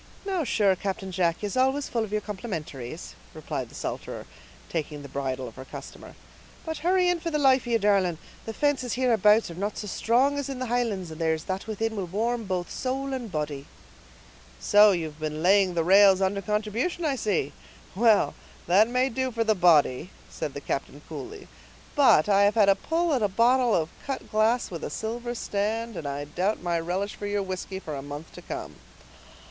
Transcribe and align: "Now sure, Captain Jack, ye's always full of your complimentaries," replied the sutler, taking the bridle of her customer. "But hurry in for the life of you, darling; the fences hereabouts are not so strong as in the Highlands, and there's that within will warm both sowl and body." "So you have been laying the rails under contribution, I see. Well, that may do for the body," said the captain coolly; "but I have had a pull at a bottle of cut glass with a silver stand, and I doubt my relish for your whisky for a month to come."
"Now 0.25 0.43
sure, 0.43 0.75
Captain 0.75 1.11
Jack, 1.11 1.43
ye's 1.43 1.55
always 1.55 1.87
full 1.87 2.03
of 2.03 2.11
your 2.11 2.21
complimentaries," 2.21 3.13
replied 3.35 3.69
the 3.69 3.75
sutler, 3.75 4.25
taking 4.67 5.03
the 5.03 5.07
bridle 5.07 5.47
of 5.47 5.57
her 5.57 5.63
customer. 5.65 6.15
"But 6.65 6.79
hurry 6.79 7.07
in 7.07 7.19
for 7.19 7.29
the 7.29 7.37
life 7.37 7.67
of 7.67 7.67
you, 7.67 7.77
darling; 7.77 8.17
the 8.47 8.51
fences 8.51 8.93
hereabouts 8.93 9.51
are 9.51 9.53
not 9.53 9.77
so 9.77 9.85
strong 9.85 10.39
as 10.39 10.49
in 10.49 10.57
the 10.57 10.65
Highlands, 10.65 11.11
and 11.11 11.21
there's 11.21 11.43
that 11.43 11.67
within 11.67 11.95
will 11.95 12.07
warm 12.07 12.45
both 12.45 12.71
sowl 12.71 13.13
and 13.13 13.31
body." 13.31 13.67
"So 14.59 14.89
you 14.91 15.05
have 15.05 15.19
been 15.19 15.43
laying 15.43 15.75
the 15.75 15.83
rails 15.83 16.19
under 16.19 16.41
contribution, 16.41 17.05
I 17.05 17.15
see. 17.15 17.53
Well, 17.93 18.33
that 18.65 18.87
may 18.89 19.07
do 19.07 19.31
for 19.31 19.43
the 19.43 19.53
body," 19.53 20.09
said 20.31 20.55
the 20.55 20.61
captain 20.61 21.03
coolly; 21.07 21.47
"but 21.95 22.27
I 22.27 22.41
have 22.45 22.55
had 22.55 22.69
a 22.69 22.75
pull 22.75 23.13
at 23.13 23.21
a 23.21 23.27
bottle 23.27 23.75
of 23.75 23.89
cut 24.07 24.31
glass 24.31 24.71
with 24.71 24.83
a 24.83 24.89
silver 24.89 25.35
stand, 25.35 25.95
and 25.95 26.07
I 26.07 26.25
doubt 26.25 26.59
my 26.63 26.79
relish 26.79 27.13
for 27.13 27.27
your 27.27 27.43
whisky 27.43 27.77
for 27.79 27.95
a 27.95 28.01
month 28.01 28.31
to 28.33 28.41
come." 28.41 28.77